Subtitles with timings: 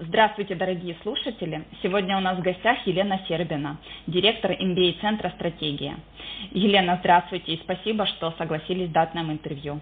[0.00, 1.62] Здравствуйте, дорогие слушатели!
[1.80, 3.78] Сегодня у нас в гостях Елена Сербина,
[4.08, 5.94] директор MBA-центра «Стратегия».
[6.50, 9.78] Елена, здравствуйте и спасибо, что согласились дать нам интервью.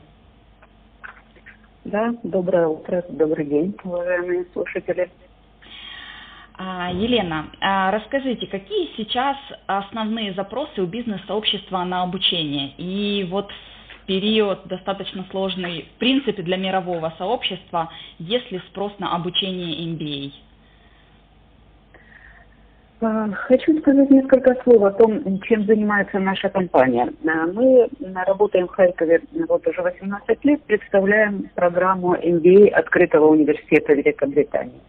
[1.86, 5.10] Да, доброе утро, добрый день, уважаемые слушатели.
[6.58, 12.74] А, Елена, а расскажите, какие сейчас основные запросы у бизнес-сообщества на обучение?
[12.76, 13.71] И вот в
[14.06, 20.32] период достаточно сложный, в принципе, для мирового сообщества, есть ли спрос на обучение MBA?
[23.02, 27.12] А, хочу сказать несколько слов о том, чем занимается наша компания.
[27.22, 34.80] Мы работаем в Харькове вот уже 18 лет, представляем программу MBA Открытого университета Великобритании.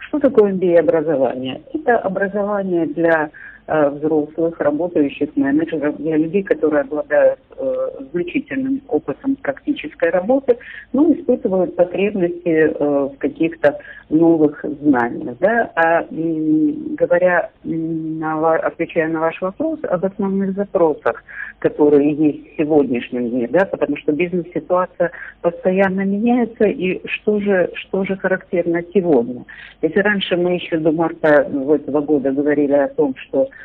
[0.00, 1.62] Что такое MBA-образование?
[1.72, 3.30] Это образование для
[3.70, 10.58] взрослых, работающих менеджеров, для людей, которые обладают э, значительным опытом практической работы,
[10.92, 15.36] но испытывают потребности э, в каких-то новых знаниях.
[15.38, 15.70] Да?
[15.76, 21.22] А говоря, на, отвечая на ваш вопрос об основных запросах,
[21.60, 25.12] которые есть в сегодняшнем дне, да, потому что бизнес-ситуация
[25.42, 29.44] постоянно меняется, и что же, что же характерно сегодня?
[29.82, 33.59] Если раньше мы еще до марта этого года говорили о том, что Э,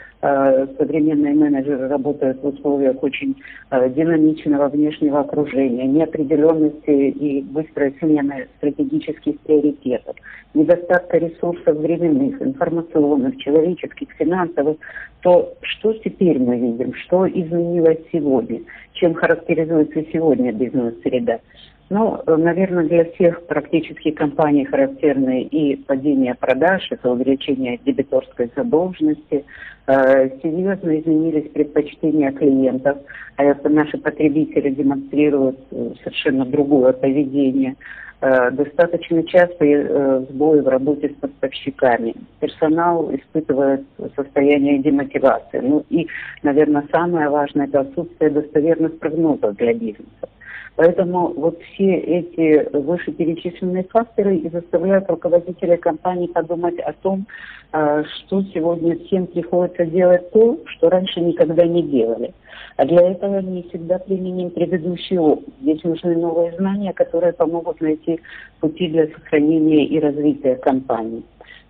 [0.77, 3.35] современные менеджеры работают в условиях очень
[3.69, 10.15] э, динамичного внешнего окружения, неопределенности и быстрой смены стратегических приоритетов,
[10.53, 14.77] недостатка ресурсов временных, информационных, человеческих, финансовых,
[15.21, 18.61] то что теперь мы видим, что изменилось сегодня,
[18.93, 21.39] чем характеризуется сегодня бизнес-среда?
[21.89, 29.45] Ну, наверное, для всех практически компаний характерны и падение продаж, это увеличение дебиторской задолженности,
[29.85, 32.97] э, серьезно изменились предпочтения клиентов,
[33.37, 37.75] а наши потребители демонстрируют э, совершенно другое поведение.
[38.21, 42.15] Э, достаточно частые э, сбои в работе с поставщиками.
[42.39, 45.59] Персонал испытывает состояние демотивации.
[45.59, 46.07] Ну и,
[46.41, 50.29] наверное, самое важное– это отсутствие достоверных прогнозов для бизнеса.
[50.75, 57.25] Поэтому вот все эти вышеперечисленные факторы и заставляют руководителей компании подумать о том,
[57.71, 62.33] а, что сегодня всем приходится делать то, что раньше никогда не делали.
[62.75, 65.53] А для этого не всегда применим предыдущий опыт.
[65.61, 68.19] Здесь нужны новые знания, которые помогут найти
[68.59, 71.23] пути для сохранения и развития компании.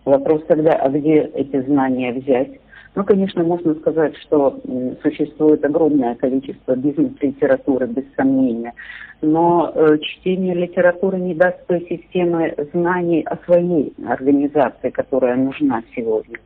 [0.03, 2.59] Вопрос тогда, а где эти знания взять?
[2.95, 4.57] Ну, конечно, можно сказать, что
[5.03, 8.73] существует огромное количество бизнес-литературы, без сомнения,
[9.21, 16.37] но э, чтение литературы не даст той системы знаний о своей организации, которая нужна сегодня.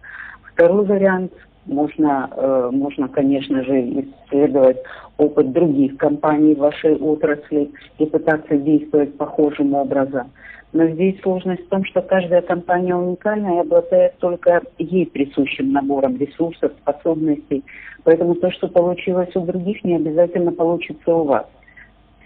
[0.54, 1.34] Второй вариант
[1.68, 4.78] можно, э, можно, конечно же, исследовать
[5.18, 10.32] опыт других компаний в вашей отрасли и пытаться действовать похожим образом.
[10.72, 16.18] Но здесь сложность в том, что каждая компания уникальна и обладает только ей присущим набором
[16.18, 17.64] ресурсов, способностей.
[18.04, 21.48] Поэтому то, что получилось у других, не обязательно получится у вас.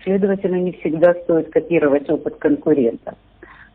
[0.03, 3.15] Следовательно, не всегда стоит копировать опыт конкурента.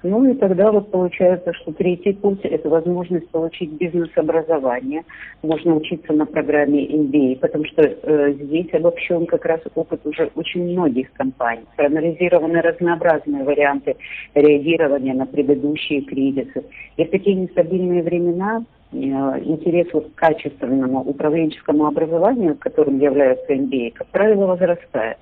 [0.03, 5.03] Ну и тогда вот получается, что третий путь– это возможность получить бизнес-образование.
[5.43, 10.71] Можно учиться на программе MBA, потому что э, здесь обобщен как раз опыт уже очень
[10.71, 11.65] многих компаний.
[11.77, 13.97] Проанализированы разнообразные варианты
[14.35, 16.65] реагирования на предыдущие кризисы.
[16.97, 24.07] И в такие нестабильные времена э, интерес к качественному управленческому образованию, которым является MBA, как
[24.09, 25.17] правило, возрастает.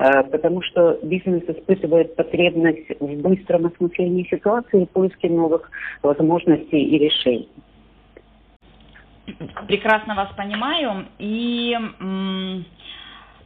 [0.00, 5.70] А, потому что бизнес испытывает потребность в быстром осмыслении ситуации и поиске новых
[6.02, 7.50] возможностей и решений.
[9.68, 11.04] Прекрасно вас понимаю.
[11.18, 11.76] И,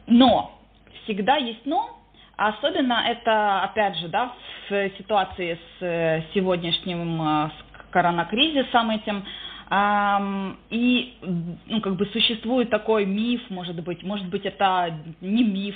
[0.07, 0.57] но
[1.03, 1.89] всегда есть но,
[2.37, 4.31] особенно это, опять же, да,
[4.69, 9.25] в ситуации с э, сегодняшним э, с коронакризисом этим,
[10.69, 11.17] и
[11.65, 15.75] ну, как бы существует такой миф, может быть, может быть, это не миф,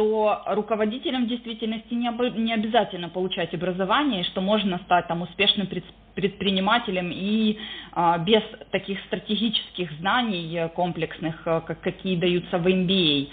[0.00, 5.68] что руководителям в действительности не, об, не обязательно получать образование, что можно стать там успешным
[6.14, 7.58] предпринимателем и
[7.92, 13.28] а, без таких стратегических знаний комплексных, а, как, какие даются в MBA.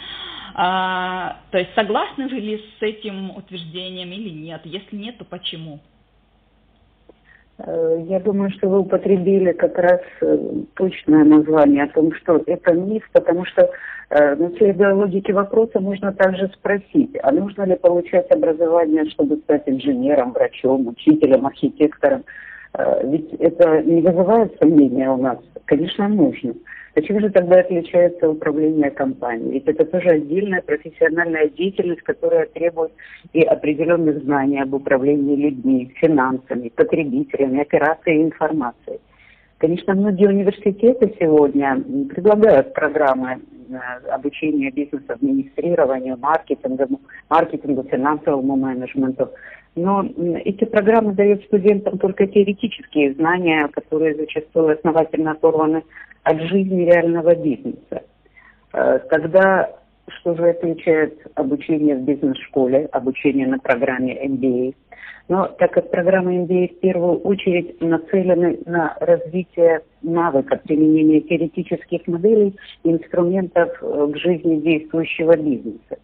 [0.55, 4.61] А, то есть согласны вы ли с этим утверждением или нет?
[4.65, 5.79] Если нет, то почему?
[7.59, 10.37] Э, я думаю, что вы употребили как раз э,
[10.75, 13.69] точное название о том, что это миф, потому что,
[14.09, 19.63] э, ну, следуя логике вопроса, можно также спросить, а нужно ли получать образование, чтобы стать
[19.65, 22.23] инженером, врачом, учителем, архитектором?
[23.03, 25.39] Ведь это не вызывает сомнения у нас?
[25.65, 26.53] Конечно, нужно.
[26.95, 29.51] А чем же тогда отличается управление компанией?
[29.53, 32.91] Ведь это тоже отдельная профессиональная деятельность, которая требует
[33.33, 38.99] и определенных знаний об управлении людьми, финансами, потребителями, операцией информацией.
[39.57, 43.39] Конечно, многие университеты сегодня предлагают программы
[43.69, 49.31] э, обучения бизнес-администрированию, маркетингу, маркетингу, финансовому менеджменту.
[49.75, 50.05] Но
[50.43, 55.83] эти программы дают студентам только теоретические знания, которые зачастую основательно оторваны
[56.23, 58.03] от жизни реального бизнеса.
[58.73, 59.71] Э, тогда
[60.09, 64.75] что же отличает обучение в бизнес-школе, обучение на программе MBA?
[65.29, 72.55] Но так как программа MBA в первую очередь нацелены на развитие навыка применения теоретических моделей
[72.83, 75.97] и инструментов э, к жизни действующего бизнеса.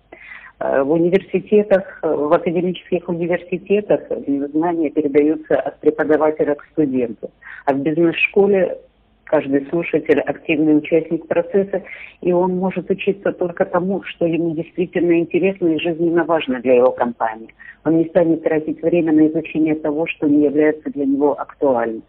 [0.59, 4.01] Э, в университетах, в академических университетах
[4.51, 7.31] знания передаются от преподавателя к студенту,
[7.65, 8.77] а в бизнес-школе
[9.33, 11.81] каждый слушатель активный участник процесса,
[12.21, 16.91] и он может учиться только тому, что ему действительно интересно и жизненно важно для его
[16.91, 17.51] компании.
[17.83, 22.03] Он не станет тратить время на изучение того, что не является для него актуальным.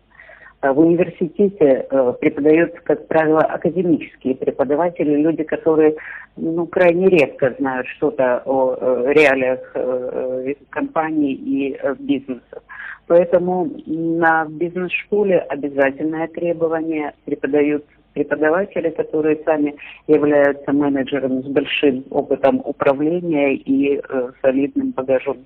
[0.60, 5.96] А в университете э, преподают, как правило, академические преподаватели, люди, которые
[6.36, 12.60] ну, крайне редко знают что-то о э, реалиях э, компании и бизнеса.
[13.06, 17.84] Поэтому на бизнес-школе обязательное требование преподают
[18.14, 19.74] преподаватели, которые сами
[20.06, 25.38] являются менеджерами с большим опытом управления и э, солидным багажом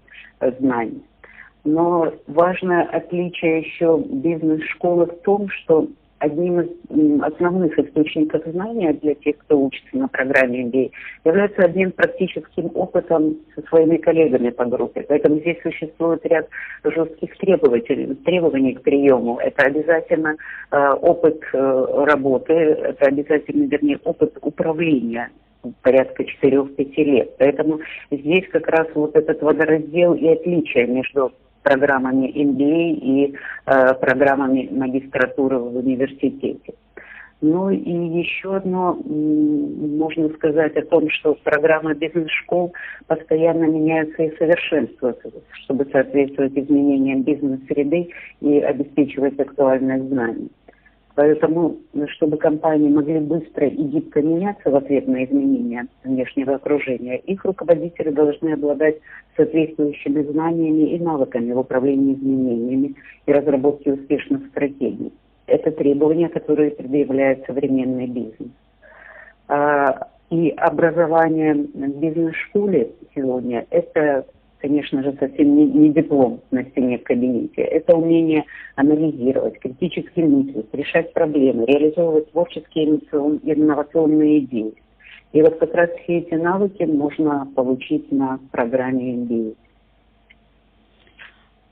[0.60, 1.02] знаний.
[1.64, 9.38] Но важное отличие еще бизнес-школы в том, что одним из основных источников знания для тех,
[9.38, 10.90] кто учится на программе MBA,
[11.24, 15.04] является обмен практическим опытом со своими коллегами по группе.
[15.08, 16.48] Поэтому здесь существует ряд
[16.84, 19.38] жестких требований, требований к приему.
[19.38, 20.36] Это обязательно
[20.70, 25.30] э, опыт э, работы, это обязательно, вернее, опыт управления
[25.82, 27.36] порядка 4-5 лет.
[27.38, 27.80] Поэтому
[28.10, 31.32] здесь как раз вот этот водораздел и отличие между
[31.68, 33.34] программами MBA и
[33.66, 36.72] э, программами магистратуры в университете.
[37.40, 42.72] Ну и еще одно, можно сказать о том, что программы бизнес-школ
[43.06, 45.30] постоянно меняются и совершенствуются,
[45.64, 48.10] чтобы соответствовать изменениям бизнес-среды
[48.40, 50.50] и обеспечивать актуальность знаний.
[51.18, 51.78] Поэтому,
[52.10, 58.10] чтобы компании могли быстро и гибко меняться в ответ на изменения внешнего окружения, их руководители
[58.10, 59.00] должны обладать
[59.36, 62.94] соответствующими знаниями и навыками в управлении изменениями
[63.26, 65.12] и разработке успешных стратегий.
[65.48, 68.52] Это требования, которые предъявляет современный бизнес.
[69.48, 74.24] А, и образование в бизнес-школе сегодня– это
[74.60, 77.62] конечно же, совсем не, не диплом на стене в кабинете.
[77.62, 78.44] Это умение
[78.76, 84.74] анализировать, критически мыслить, решать проблемы, реализовывать творческие инновационные идеи.
[85.32, 89.56] И вот как раз все эти навыки можно получить на программе MBA.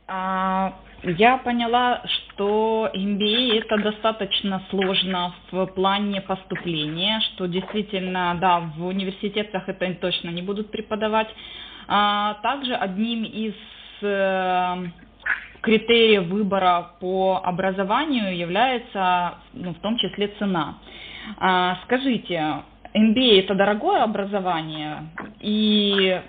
[0.09, 8.87] А, я поняла, что MBA это достаточно сложно в плане поступления, что действительно, да, в
[8.87, 11.29] университетах это точно не будут преподавать.
[11.89, 13.55] А, также одним из
[14.03, 14.77] э,
[15.61, 20.79] критериев выбора по образованию является ну, в том числе цена.
[21.39, 22.63] А, скажите,
[22.95, 25.09] MBA это дорогое образование
[25.41, 26.21] и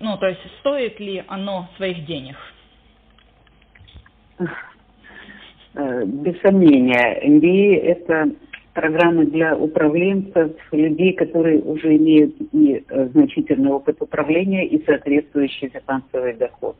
[0.00, 2.36] ну, то есть стоит ли оно своих денег?
[5.74, 8.30] Э, без сомнения, MBA это
[8.74, 16.34] программы для управленцев, людей, которые уже имеют и э, значительный опыт управления и соответствующий финансовый
[16.34, 16.76] доход.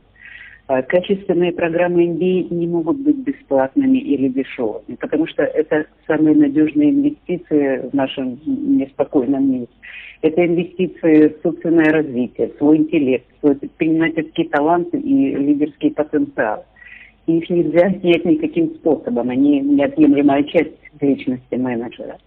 [0.67, 6.91] А качественные программы MBA не могут быть бесплатными или дешевыми, потому что это самые надежные
[6.91, 9.67] инвестиции в нашем неспокойном мире.
[10.21, 16.65] Это инвестиции в собственное развитие, в свой интеллект, в свой предпринимательский талант и лидерский потенциал.
[17.27, 22.17] Их нельзя снять никаким способом, они неотъемлемая часть личности менеджера.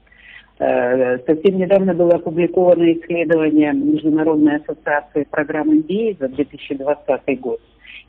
[0.58, 7.60] Э, совсем недавно было опубликовано исследование Международной ассоциации программ MBA за 2020 год.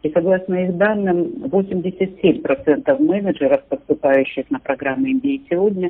[0.04, 5.90] И согласно их данным, 87% менеджеров, поступающих на программы MBA сегодня,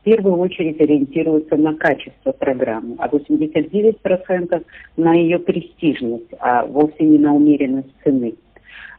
[0.00, 4.64] в первую очередь ориентируются на качество программы, а 89%
[4.96, 8.34] на ее престижность, а вовсе не на умеренность цены.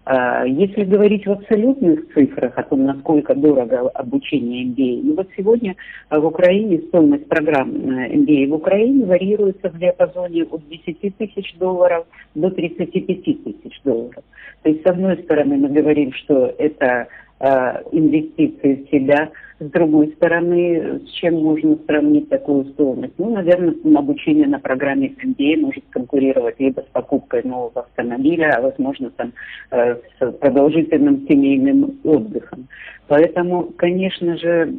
[0.09, 5.75] А, если говорить в абсолютных цифрах о том, насколько дорого обучение MBA, ну вот сегодня
[6.09, 12.49] в Украине стоимость программ MBA в Украине варьируется в диапазоне от 10 тысяч долларов до
[12.49, 14.23] 35 тысяч долларов.
[14.63, 17.09] То есть, с одной стороны, мы говорим, что это
[17.41, 17.47] э,
[17.91, 23.13] инвестиции в себя, с другой стороны, с чем можно сравнить такую стоимость?
[23.17, 29.09] Ну, наверное, обучение на программе MBA может конкурировать либо с покупкой нового автомобиля, а возможно
[29.11, 29.33] там
[29.71, 32.67] э, с продолжительным семейным отдыхом.
[33.07, 34.73] Поэтому, конечно же,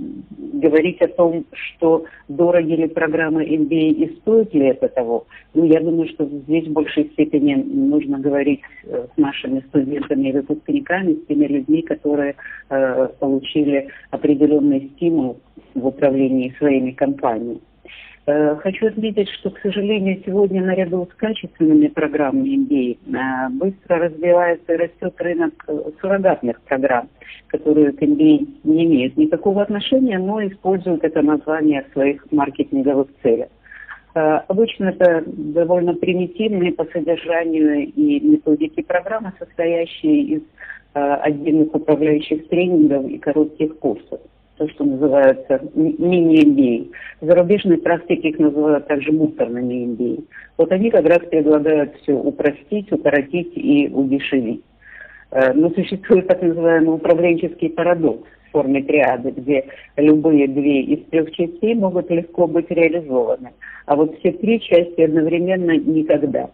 [0.53, 5.81] говорить о том, что дороги ли программы MBA и стоит ли это того, ну, я
[5.81, 11.27] думаю, что здесь в большей степени нужно говорить э, с нашими студентами и выпускниками, с
[11.27, 12.35] теми людьми, которые
[12.69, 13.89] э, получили
[14.69, 15.41] определенный стимул
[15.75, 17.61] в управлении своими компаниями.
[18.27, 24.75] Э, хочу отметить, что, к сожалению, сегодня наряду с качественными программами MBA э, быстро развивается
[24.75, 25.67] и растет рынок
[26.01, 27.09] суррогатных программ,
[27.49, 33.49] которые к MBA не имеют никакого отношения, но используют это название в своих маркетинговых целях.
[34.15, 40.43] Э, обычно это довольно примитивные по содержанию и методики программы, состоящие из
[40.95, 44.21] отдельных управляющих тренингов и коротких курсов
[44.59, 46.91] то, что называется мини-MBA.
[47.21, 50.25] В зарубежной практике их называют также мусорными MBA.
[50.57, 54.63] Вот они как раз предлагают все упростить, укоротить и удешевить.
[55.31, 59.65] Э, но существует так называемый управленческий парадокс в форме триады, где
[59.97, 63.51] любые две из трех частей могут легко быть реализованы,
[63.87, 66.51] а вот все три части одновременно никогда.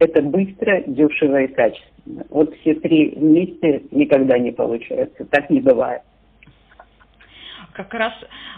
[0.00, 2.24] Это быстро, дешево и качественно.
[2.30, 6.02] Вот все три вместе никогда не получается, так не бывает.
[7.74, 8.12] Как раз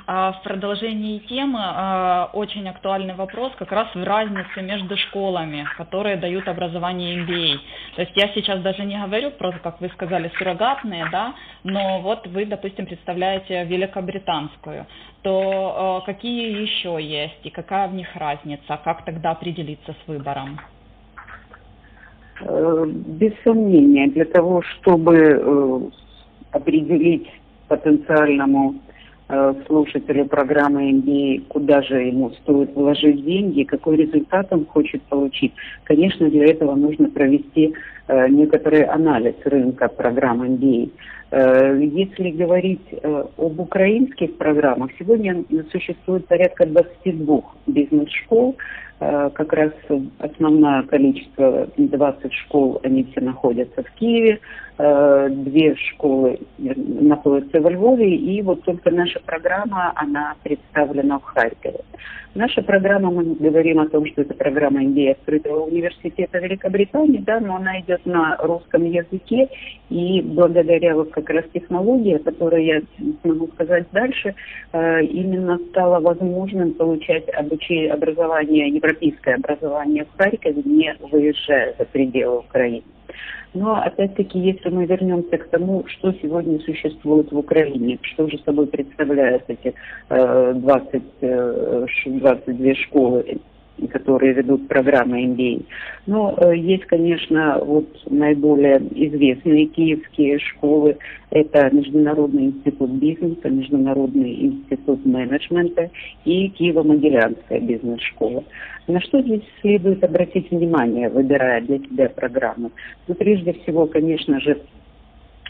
[0.06, 6.16] а, в продолжении темы а, очень актуальный вопрос как раз в разнице между школами, которые
[6.16, 7.58] дают образование MBA.
[7.96, 12.26] То есть я сейчас даже не говорю про, как вы сказали, суррогатные, да, но вот
[12.26, 14.86] вы, допустим, представляете великобританскую,
[15.22, 20.60] то а, какие еще есть и какая в них разница, как тогда определиться с выбором?
[22.42, 25.80] Э, без сомнения, для того, чтобы э,
[26.52, 27.28] определить
[27.68, 28.74] потенциальному
[29.66, 35.52] слушателю программы MBA, куда же ему стоит вложить деньги, какой результат он хочет получить.
[35.84, 37.74] Конечно, для этого нужно провести
[38.06, 40.90] э, некоторый анализ рынка программ MBA.
[41.30, 48.56] Э, если говорить э, об украинских программах, сегодня существует порядка 22 бизнес-школ,
[48.98, 49.72] Э, как раз
[50.18, 54.40] основное количество, 20 школ, они все находятся в Киеве,
[54.78, 61.80] две школы находятся во Львове, и вот только наша программа, она представлена в Харькове.
[62.34, 67.56] Наша программа, мы говорим о том, что это программа MBA открытого университета Великобритании, да, но
[67.56, 69.48] она идет на русском языке,
[69.88, 72.82] и благодаря вот как раз технологии, о которой я
[73.22, 74.34] смогу сказать дальше,
[74.72, 82.40] э, именно стало возможным получать обучение, образование европейское образование в Харькове, не выезжая за пределы
[82.40, 82.82] Украины.
[83.54, 88.66] Но опять-таки, если мы вернемся к тому, что сегодня существует в Украине, что же собой
[88.66, 89.72] представляют эти
[90.10, 93.40] э, 20, э, 22 школы
[93.90, 95.64] которые ведут программы MBA.
[96.06, 100.96] Но э, есть, конечно, вот наиболее известные киевские школы.
[101.30, 105.90] Это Международный институт бизнеса, Международный институт менеджмента
[106.24, 108.44] и Киево-Могилянская бизнес-школа.
[108.86, 112.70] На что здесь следует обратить внимание, выбирая для себя программу?
[113.08, 114.58] Ну, прежде всего, конечно же,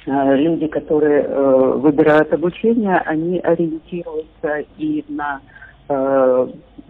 [0.06, 5.40] э, люди, которые э, выбирают обучение, они ориентируются и на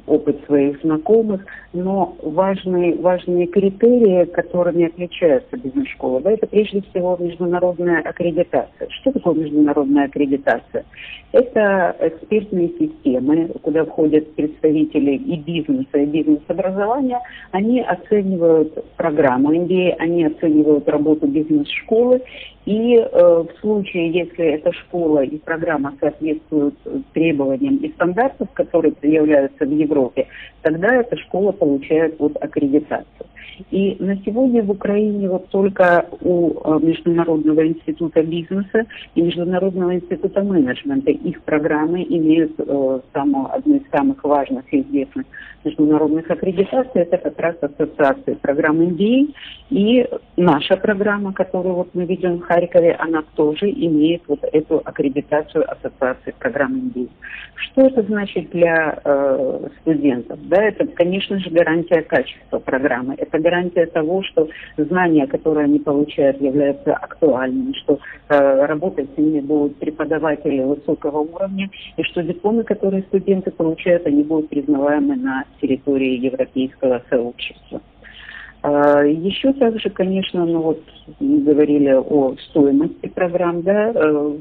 [0.07, 8.03] опыт своих знакомых, но важные, важные критерии, которыми отличается бизнес-школа, да, это прежде всего международная
[8.03, 8.89] аккредитация.
[8.89, 10.85] Что такое международная аккредитация?
[11.33, 17.21] Это экспертные системы, куда входят представители и бизнеса, и бизнес-образования.
[17.51, 22.23] Они оценивают программу MBA, они оценивают работу бизнес-школы
[22.67, 26.75] и э, в случае, если эта школа и программа соответствуют
[27.13, 30.27] требованиям и стандартам, которые являются в Европе,
[30.63, 33.27] тогда эта школа получает вот аккредитацию.
[33.71, 40.43] И на сегодня в Украине вот только у э, Международного института бизнеса и Международного института
[40.43, 45.25] менеджмента их программы имеют э, самую, одну из самых важных и известных
[45.65, 47.03] международных аккредитаций.
[47.03, 49.35] Это как раз ассоциация программ MBA.
[49.71, 55.65] И наша программа, которую вот мы видим в Харькове, она тоже имеет вот эту аккредитацию
[55.71, 57.09] ассоциации программ MBA.
[57.57, 60.39] Что это значит для э, студентов.
[60.49, 63.15] Да, это, конечно же, гарантия качества программы.
[63.19, 69.41] Это гарантия того, что знания, которые они получают, являются актуальными, что э, работать с ними
[69.41, 76.19] будут преподаватели высокого уровня, и что дипломы, которые студенты получают, они будут признаваемы на территории
[76.19, 77.81] европейского сообщества.
[78.63, 80.83] А, Еще также, конечно, ну вот
[81.21, 84.37] мы говорили о стоимости программ, да, э,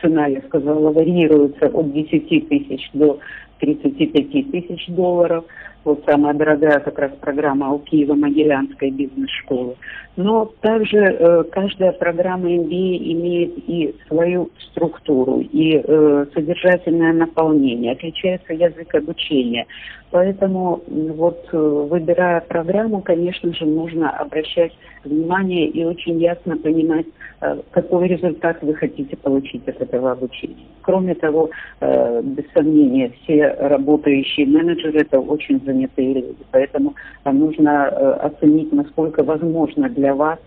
[0.00, 3.18] цена, я сказала, варьируется от 10 тысяч до
[3.60, 5.44] 35 тысяч долларов.
[5.84, 9.76] Вот самая дорогая как раз программа у Киева-Могилянской бизнес-школы.
[10.16, 18.52] Но также э, каждая программа MBA имеет и свою структуру, и э, содержательное наполнение, отличается
[18.52, 19.66] язык обучения.
[20.10, 24.72] Поэтому вот э, выбирая программу, конечно же, нужно обращать
[25.04, 27.06] внимание и очень ясно понимать,
[27.40, 30.64] э, какой результат вы хотите получить от этого обучения.
[30.80, 36.94] Кроме того, э, без сомнения, все работающие менеджеры это очень занятые люди, поэтому
[37.24, 37.88] нужно
[38.28, 40.38] оценить, насколько возможно для вас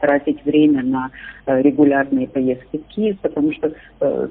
[0.00, 1.10] тратить время на
[1.46, 3.72] регулярные поездки в Киев, потому что,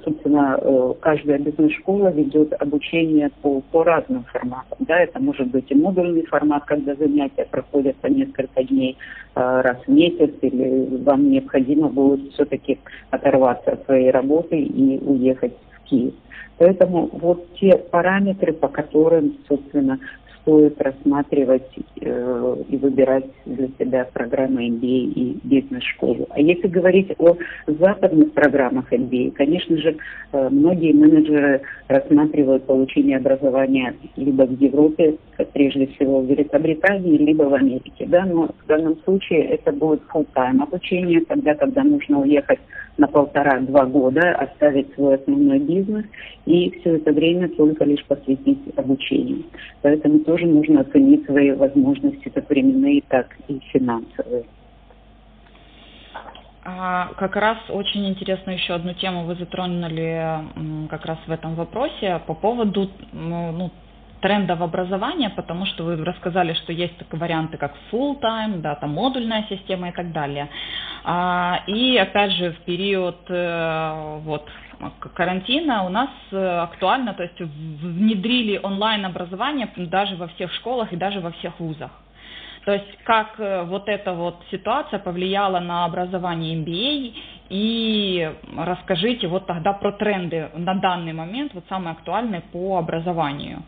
[0.04, 0.60] собственно,
[1.02, 4.78] каждая бизнес-школа ведет обучение по, по разным форматом.
[4.80, 8.98] Да, это может быть и модульный формат, когда занятия проходят по несколько дней
[9.36, 12.80] э, раз в месяц, или вам необходимо будет все-таки
[13.10, 15.54] оторваться от своей работы и уехать
[15.92, 16.14] Киев.
[16.58, 20.00] Поэтому вот те параметры, по которым, собственно,
[20.42, 21.70] стоит рассматривать
[22.02, 26.28] э, и выбирать для себя программы MBA и бизнес-школу.
[26.30, 29.98] А если говорить о западных программах MBA, конечно же,
[30.32, 35.18] э, многие менеджеры рассматривают получение образования либо в Европе,
[35.54, 38.06] прежде всего в Великобритании, либо в Америке.
[38.08, 38.26] Да?
[38.26, 42.60] Но в данном случае это будет full-time обучение, тогда, когда нужно уехать
[42.98, 46.06] на полтора-два года, оставить свой основной бизнес
[46.46, 49.44] и все это время только лишь посвятить обучению.
[49.82, 54.44] Поэтому тоже нужно оценить свои возможности, как временные, так и финансовые.
[56.64, 62.22] А, как раз очень интересную еще одну тему вы затронули как раз в этом вопросе
[62.28, 63.72] по поводу ну,
[64.22, 69.46] трендов образования, потому что вы рассказали, что есть такие варианты, как full-time, да, там модульная
[69.50, 70.48] система и так далее.
[71.04, 74.48] А, и опять же в период э, вот
[75.16, 81.20] карантина у нас э, актуально, то есть внедрили онлайн-образование даже во всех школах и даже
[81.20, 81.92] во всех вузах.
[82.66, 87.14] То есть как э, вот эта вот ситуация повлияла на образование MBA
[87.50, 93.64] и расскажите вот тогда про тренды на данный момент, вот самые актуальные по образованию.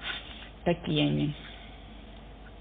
[0.64, 1.34] Такие они.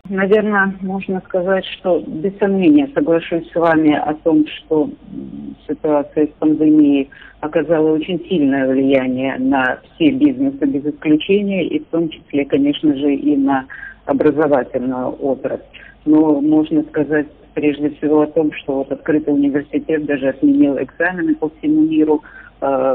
[0.08, 4.90] Наверное, можно сказать, что без сомнения соглашусь с вами о том, что
[5.68, 12.08] ситуация с пандемией оказала очень сильное влияние на все бизнесы без исключения, и в том
[12.08, 13.66] числе, конечно же, и на
[14.04, 15.62] образовательную отрасль.
[16.04, 21.48] Но можно сказать прежде всего о том, что вот открытый университет даже отменил экзамены по
[21.48, 22.22] всему миру,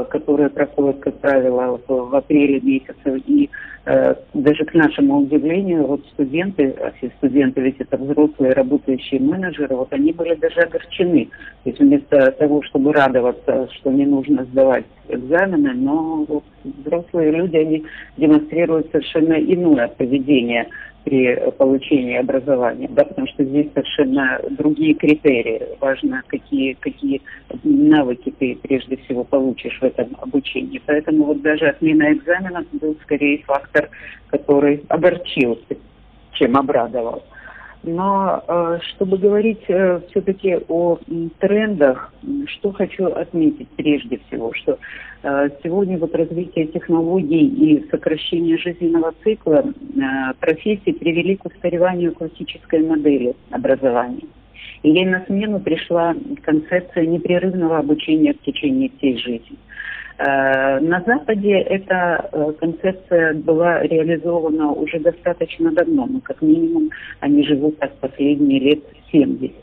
[0.08, 3.18] которые проходят, как правило, в, апреле месяце.
[3.26, 3.50] И
[3.84, 9.76] э, даже к нашему удивлению, вот студенты, а все студенты ведь это взрослые работающие менеджеры,
[9.76, 11.28] вот они были даже огорчены.
[11.64, 17.56] То есть вместо того, чтобы радоваться, что не нужно сдавать экзамены, но вот взрослые люди,
[17.56, 17.84] они
[18.16, 20.68] демонстрируют совершенно иное поведение
[21.08, 25.62] при получении образования, да, потому что здесь совершенно другие критерии.
[25.80, 27.22] Важно, какие, какие
[27.64, 30.82] навыки ты прежде всего получишь в этом обучении.
[30.84, 33.88] Поэтому вот даже отмена экзаменов был скорее фактор,
[34.28, 35.58] который огорчил,
[36.32, 37.22] чем обрадовал.
[37.84, 40.98] Но э, чтобы говорить э, все-таки о
[41.38, 42.12] трендах,
[42.46, 44.78] что хочу отметить прежде всего, что
[45.22, 49.64] э, сегодня вот развитие технологий и сокращение жизненного цикла
[50.40, 54.26] профессий привели к устареванию классической модели образования.
[54.82, 59.56] И ей на смену пришла концепция непрерывного обучения в течение всей жизни.
[60.18, 67.44] Э, на Западе эта э, концепция была реализована уже достаточно давно, но как минимум они
[67.44, 68.80] живут так последние лет
[69.12, 69.54] 70.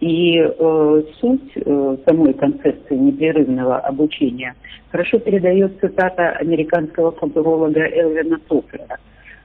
[0.00, 4.54] И э, суть э, самой концепции непрерывного обучения
[4.90, 8.98] хорошо передает цитата американского футуролога Элвина Тофлера.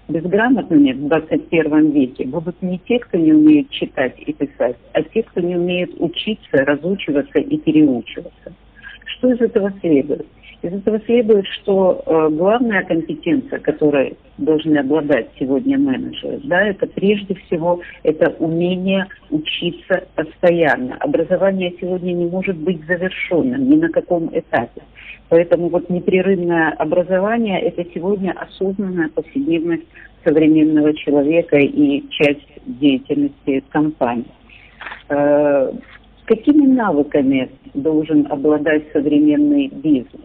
[0.08, 5.24] Безграмотными в 21 веке будут не те, кто не умеет читать и писать, а те,
[5.24, 8.54] кто не умеет учиться, разучиваться и переучиваться.
[9.06, 10.26] Что из этого следует?
[10.64, 17.36] Из этого следует, что э, главная компетенция, которой должны обладать сегодня менеджеры, да, это прежде
[17.36, 20.96] всего это умение учиться постоянно.
[20.96, 24.82] Образование сегодня не может быть завершенным ни на каком этапе.
[25.30, 29.86] Поэтому вот непрерывное образование– это сегодня осознанная повседневность
[30.24, 34.26] современного человека и часть деятельности компании.
[35.10, 35.72] Э,
[36.26, 40.24] какими навыками должен обладать современный бизнес?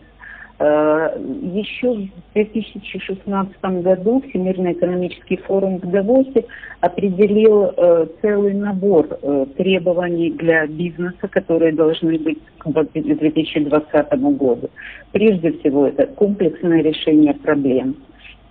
[0.62, 1.18] Э,
[1.54, 6.44] еще в 2016 году Всемирный экономический форум в Давосе
[6.80, 14.70] определил э, целый набор э, требований для бизнеса, которые должны быть к 2020 году.
[15.10, 17.96] Прежде всего, это комплексное решение проблем–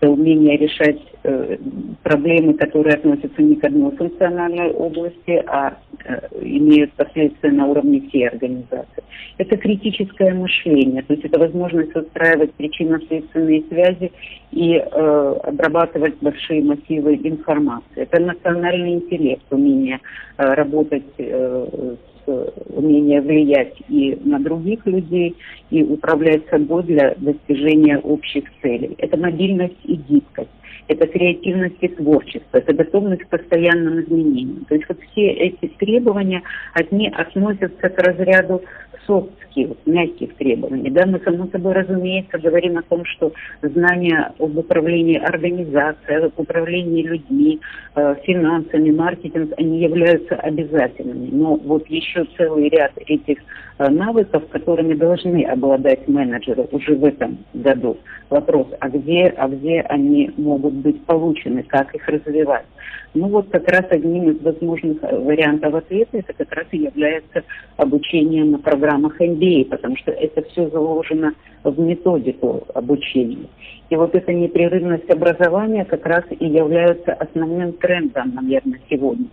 [0.10, 1.58] умение решать э,
[2.04, 8.28] проблемы, которые относятся не к одной функциональной области, а э, имеют последствия на уровне всей
[8.28, 9.04] организации.
[9.38, 14.12] Это критическое мышление, то есть это возможность выстраивать причинно-следственные связи
[14.52, 18.04] и э, обрабатывать большие массивы информации.
[18.04, 20.00] Это национальный интеллект, умение
[20.38, 21.96] э, работать э,
[22.28, 25.36] умение влиять и на других людей,
[25.70, 28.96] и управлять собой для достижения общих целей.
[28.98, 30.50] Это мобильность и гибкость,
[30.88, 34.66] это креативность и творчество, это готовность к постоянным изменениям.
[34.66, 38.62] То есть вот все эти требования, они относятся к разряду
[39.08, 40.90] soft skills, мягких требований.
[40.90, 47.04] Да, мы, само собой, разумеется, говорим о том, что знания об управлении организацией, об управлении
[47.04, 47.60] людьми,
[47.96, 51.30] э, финансами, маркетинг, они являются обязательными.
[51.32, 53.38] Но вот еще целый ряд этих
[53.78, 57.98] э, навыков, которыми должны обладать менеджеры уже в этом году.
[58.30, 62.66] Вопрос, а где, а где они могут быть получены, как их развивать?
[63.14, 67.44] Ну вот как раз одним из возможных э, вариантов ответа это как раз и является
[67.76, 73.48] обучение на программах MBA, потому что это все заложено в методику обучения.
[73.90, 79.28] И вот эта непрерывность образования как раз и является основным трендом, наверное, сегодня.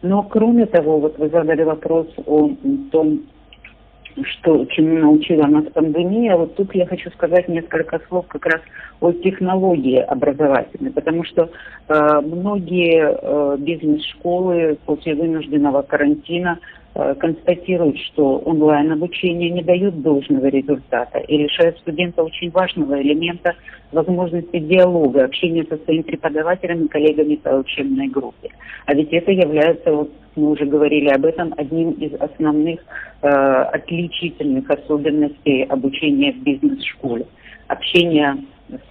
[0.00, 2.50] Но кроме того, вот вы задали вопрос о
[2.90, 3.20] том,
[4.24, 8.60] что, чему научила нас пандемия, вот тут я хочу сказать несколько слов как раз
[9.00, 11.50] о технологии образовательной, потому что
[11.88, 16.58] э, многие э, бизнес-школы после вынужденного карантина
[16.92, 23.54] Э, констатируют, что онлайн-обучение не дает должного результата и лишает студента очень важного элемента
[23.92, 28.50] возможности диалога, общения со своим преподавателем и коллегами по учебной группе.
[28.86, 32.80] А ведь это является, вот мы уже говорили об этом, одним из основных
[33.22, 37.24] э, отличительных особенностей обучения в бизнес-школе.
[37.68, 38.34] Общение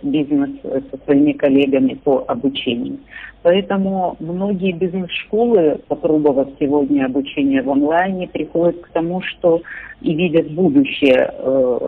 [0.02, 3.00] бизнес со своими коллегами по обучению.
[3.42, 9.62] Поэтому многие бизнес-школы, попробовав сегодня обучение в онлайне, приходят к тому, что
[10.02, 11.80] и видят будущее э,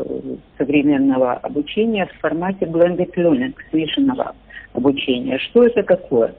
[0.58, 4.34] современного обучения в формате blended learning, смешанного
[4.74, 5.38] обучения.
[5.40, 6.34] Что это такое?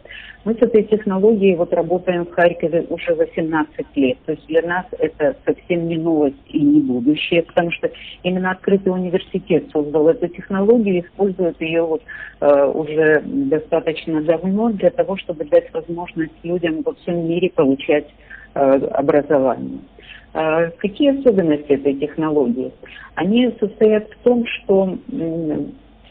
[0.44, 4.18] Мы с этой технологией вот работаем в Харькове уже 18 лет.
[4.26, 7.90] То есть для нас это совсем не новость и не будущее, потому что
[8.24, 12.02] именно открытый университет создал эту технологию, использует ее вот,
[12.40, 18.08] э, уже достаточно давно для того, чтобы дать возможность людям во всем мире получать
[18.54, 19.78] э, образование.
[20.34, 22.72] Э, какие особенности этой технологии?
[23.14, 24.98] Они состоят в том, что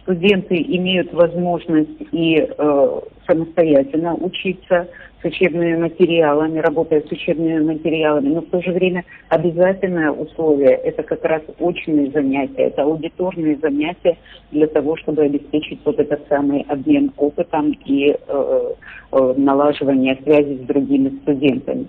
[0.03, 4.87] студенты имеют возможность и э, самостоятельно учиться
[5.21, 11.03] с учебными материалами, работая с учебными материалами, но в то же время обязательное условие– это
[11.03, 14.17] как раз очные занятия, это аудиторные занятия
[14.51, 18.73] для того, чтобы обеспечить вот этот самый обмен опытом и э,
[19.11, 21.85] э, налаживание связи с другими студентами.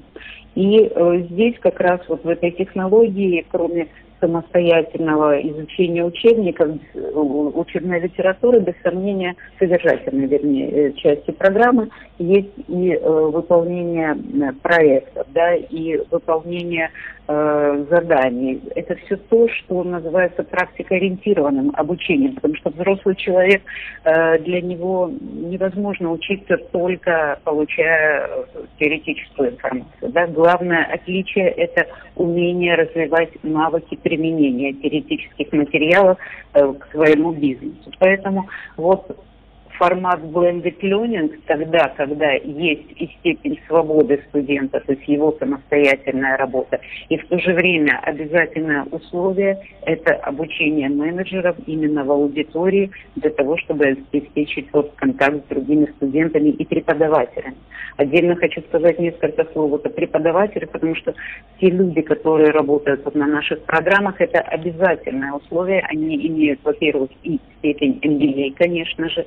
[0.54, 3.88] И э, здесь как раз вот в этой технологии, кроме
[4.22, 13.00] самостоятельного изучения учебников, учебной литературы, без сомнения, содержательной, вернее, э, части программы, есть и э,
[13.02, 16.90] выполнение э, проектов, да, и выполнение
[17.26, 18.62] э, заданий.
[18.76, 23.62] Это все то, что называется практикоориентированным обучением, потому что взрослый человек,
[24.04, 28.46] э, для него невозможно учиться только получая
[28.78, 30.12] теоретическую информацию.
[30.12, 30.26] Да.
[30.28, 36.18] Главное отличие– это умение развивать навыки применения теоретических материалов
[36.52, 37.90] э, к своему бизнесу.
[37.98, 38.46] Поэтому
[38.76, 39.16] вот
[39.82, 46.78] формат blended learning тогда, когда есть и степень свободы студента, то есть его самостоятельная работа,
[47.08, 53.56] и в то же время обязательное условие– это обучение менеджеров именно в аудитории для того,
[53.58, 57.56] чтобы обеспечить вот контакт с другими студентами и преподавателями.
[57.96, 61.12] Отдельно хочу сказать несколько слов о преподавателях, потому что
[61.60, 65.84] те люди, которые работают вот на наших программах, это обязательное условие.
[65.90, 69.26] Они имеют, во-первых, и степень MBA, конечно же,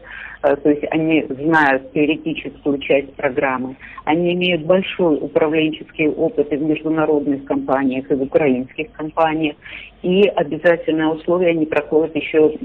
[0.56, 7.46] то есть они знают теоретическую часть программы, они имеют большой управленческий опыт и в международных
[7.46, 9.56] компаниях, и в украинских компаниях,
[10.04, 12.58] и обязательное условие, они проходят еще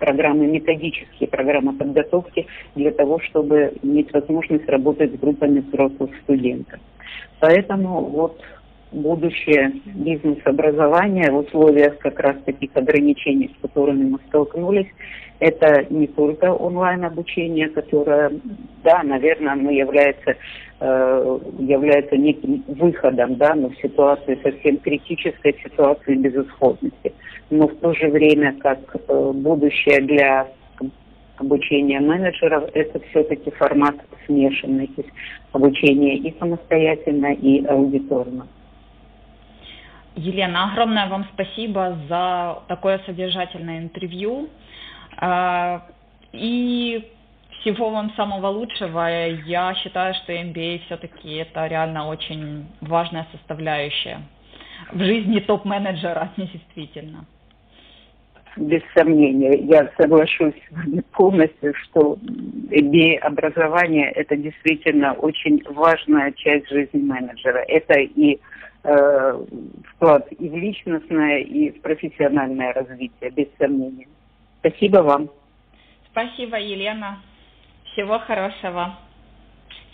[0.00, 6.80] программы методические, программы подготовки для того, чтобы иметь возможность работать с группами взрослых студентов.
[7.38, 8.40] Поэтому вот
[8.94, 14.88] будущее бизнес-образования в условиях как раз таких ограничений, с которыми мы столкнулись,
[15.40, 18.30] это не только онлайн-обучение, которое,
[18.84, 20.36] да, наверное, оно является,
[20.80, 27.12] э, является неким выходом, да, но в ситуации совсем критической, ситуации безысходности.
[27.50, 30.46] Но в то же время, как э, будущее для
[31.36, 35.14] обучения менеджеров, это все-таки формат смешанный, то есть
[35.52, 38.46] обучение и самостоятельно, и аудиторно.
[40.16, 44.48] Елена, огромное вам спасибо за такое содержательное интервью.
[45.16, 45.82] А,
[46.32, 47.10] и
[47.60, 49.08] всего вам самого лучшего.
[49.46, 54.20] Я считаю, что MBA все-таки это реально очень важная составляющая
[54.92, 57.24] в жизни топ-менеджера, действительно.
[58.56, 60.54] Без сомнения, я соглашусь
[61.12, 62.16] полностью, что
[62.70, 67.64] MBA-образование– это действительно очень важная часть жизни менеджера.
[67.66, 68.38] Это и
[68.84, 74.08] вклад и в личностное, и в профессиональное развитие, без сомнения.
[74.60, 75.30] Спасибо вам.
[76.10, 77.22] Спасибо, Елена.
[77.92, 78.98] Всего хорошего.